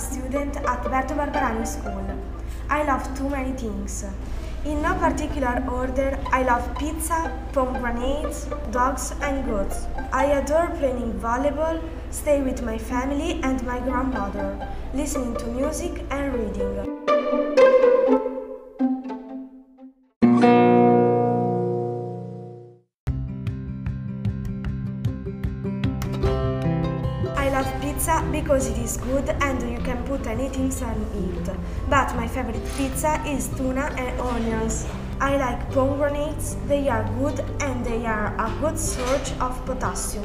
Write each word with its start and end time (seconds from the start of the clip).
student 0.00 0.56
at 0.56 0.82
Berto 0.84 1.14
Barbarani 1.16 1.66
School. 1.66 2.04
I 2.68 2.82
love 2.84 3.04
too 3.16 3.28
many 3.28 3.52
things. 3.52 4.04
In 4.64 4.82
no 4.82 4.94
particular 4.94 5.64
order, 5.70 6.18
I 6.32 6.42
love 6.42 6.66
pizza, 6.78 7.32
pomegranates, 7.52 8.44
dogs, 8.70 9.14
and 9.22 9.44
goats. 9.46 9.86
I 10.12 10.24
adore 10.40 10.68
playing 10.78 11.14
volleyball, 11.14 11.82
stay 12.10 12.42
with 12.42 12.62
my 12.62 12.76
family 12.76 13.40
and 13.42 13.64
my 13.66 13.78
grandmother, 13.80 14.68
listening 14.92 15.36
to 15.36 15.46
music 15.46 16.04
and 16.10 16.34
reading. 16.34 17.59
Pizza 28.00 28.26
because 28.32 28.66
it 28.66 28.78
is 28.78 28.96
good 28.96 29.28
and 29.28 29.70
you 29.70 29.78
can 29.80 30.02
put 30.04 30.26
anything 30.26 30.72
on 30.82 30.96
it. 31.14 31.50
But 31.90 32.16
my 32.16 32.26
favorite 32.26 32.64
pizza 32.78 33.22
is 33.26 33.48
tuna 33.48 33.92
and 33.98 34.18
onions. 34.20 34.86
I 35.20 35.36
like 35.36 35.70
pomegranates, 35.72 36.56
they 36.66 36.88
are 36.88 37.04
good 37.18 37.40
and 37.60 37.84
they 37.84 38.06
are 38.06 38.34
a 38.38 38.50
good 38.60 38.78
source 38.78 39.34
of 39.38 39.66
potassium. 39.66 40.24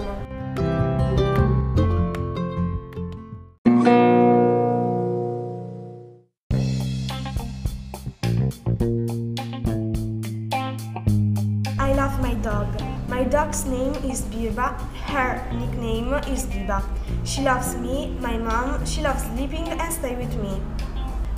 I 11.77 11.93
love 11.93 12.21
my 12.21 12.35
dog. 12.35 12.84
My 13.15 13.23
dog's 13.23 13.63
name 13.65 13.93
is 14.03 14.23
Birba. 14.23 14.77
Her 15.07 15.41
nickname 15.53 16.13
is 16.27 16.47
Biba. 16.47 16.83
She 17.23 17.43
loves 17.43 17.73
me, 17.77 18.13
my 18.19 18.37
mom. 18.37 18.85
She 18.85 19.01
loves 19.01 19.23
sleeping 19.23 19.69
and 19.69 19.93
stay 19.93 20.17
with 20.17 20.35
me. 20.35 20.59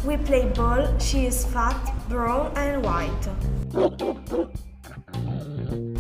We 0.04 0.18
play 0.18 0.50
ball. 0.56 0.98
She 0.98 1.28
is 1.28 1.46
fat, 1.46 1.78
brown 2.10 2.52
and 2.58 2.84
white. 2.84 3.30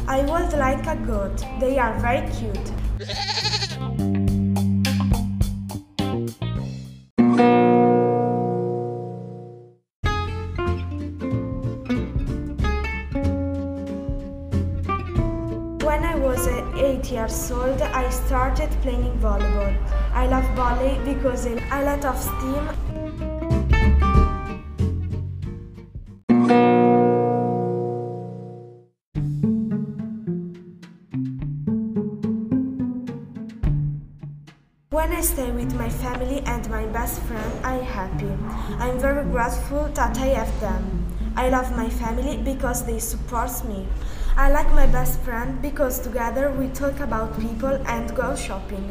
I 0.07 0.21
would 0.25 0.57
like 0.57 0.87
a 0.87 0.95
goat. 1.05 1.45
They 1.59 1.77
are 1.77 1.93
very 1.99 2.27
cute. 2.31 2.71
Was 16.37 16.47
8 16.47 17.11
years 17.11 17.51
old, 17.51 17.81
I 17.81 18.09
started 18.09 18.69
playing 18.81 19.17
volleyball. 19.19 19.75
I 20.13 20.27
love 20.27 20.45
volley 20.55 20.99
because 21.03 21.45
it 21.45 21.61
a 21.71 21.83
lot 21.83 22.05
of 22.05 22.17
steam. 22.19 22.67
When 34.89 35.11
I 35.11 35.21
stay 35.21 35.51
with 35.51 35.73
my 35.73 35.89
family 35.89 36.41
and 36.45 36.69
my 36.69 36.85
best 36.87 37.19
friend, 37.23 37.65
I'm 37.65 37.81
happy. 37.81 38.31
I'm 38.77 38.99
very 38.99 39.23
grateful 39.31 39.89
that 39.95 40.17
I 40.19 40.27
have 40.39 40.61
them. 40.61 41.07
I 41.35 41.49
love 41.49 41.75
my 41.75 41.89
family 41.89 42.37
because 42.37 42.85
they 42.85 42.99
support 42.99 43.51
me. 43.65 43.87
I 44.37 44.51
like 44.51 44.69
my 44.71 44.85
best 44.85 45.19
friend 45.21 45.59
because 45.63 45.97
together 45.99 46.51
we 46.51 46.67
talk 46.67 46.99
about 46.99 47.39
people 47.39 47.73
and 47.87 48.15
go 48.15 48.35
shopping. 48.35 48.87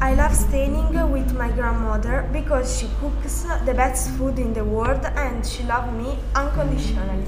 I 0.00 0.14
love 0.14 0.32
staying 0.32 1.10
with 1.10 1.34
my 1.34 1.50
grandmother 1.50 2.28
because 2.32 2.78
she 2.78 2.86
cooks 3.00 3.44
the 3.64 3.74
best 3.74 4.10
food 4.10 4.38
in 4.38 4.54
the 4.54 4.64
world 4.64 5.04
and 5.04 5.44
she 5.44 5.64
loves 5.64 5.90
me 5.98 6.16
unconditionally. 6.36 7.24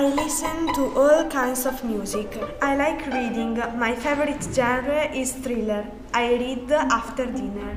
I 0.00 0.08
listen 0.14 0.72
to 0.76 0.84
all 0.98 1.28
kinds 1.28 1.66
of 1.66 1.84
music. 1.84 2.26
I 2.62 2.74
like 2.74 3.04
reading. 3.08 3.58
My 3.76 3.94
favorite 3.94 4.42
genre 4.50 5.12
is 5.12 5.32
thriller. 5.32 5.84
I 6.14 6.36
read 6.36 6.72
after 6.72 7.26
dinner. 7.26 7.76